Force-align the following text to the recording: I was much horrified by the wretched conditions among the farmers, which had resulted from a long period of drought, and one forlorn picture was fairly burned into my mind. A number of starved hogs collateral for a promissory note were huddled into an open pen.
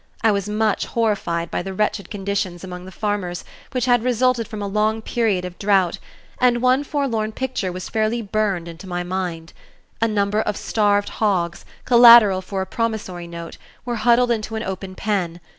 I 0.23 0.31
was 0.31 0.49
much 0.49 0.87
horrified 0.87 1.51
by 1.51 1.61
the 1.61 1.75
wretched 1.75 2.09
conditions 2.09 2.63
among 2.63 2.85
the 2.85 2.91
farmers, 2.91 3.45
which 3.71 3.85
had 3.85 4.01
resulted 4.03 4.47
from 4.47 4.59
a 4.59 4.67
long 4.67 4.99
period 5.03 5.45
of 5.45 5.59
drought, 5.59 5.99
and 6.39 6.59
one 6.59 6.83
forlorn 6.83 7.31
picture 7.33 7.71
was 7.71 7.87
fairly 7.87 8.19
burned 8.23 8.67
into 8.67 8.87
my 8.87 9.03
mind. 9.03 9.53
A 10.01 10.07
number 10.07 10.41
of 10.41 10.57
starved 10.57 11.09
hogs 11.09 11.65
collateral 11.85 12.41
for 12.41 12.63
a 12.63 12.65
promissory 12.65 13.27
note 13.27 13.59
were 13.85 13.97
huddled 13.97 14.31
into 14.31 14.55
an 14.55 14.63
open 14.63 14.95
pen. 14.95 15.39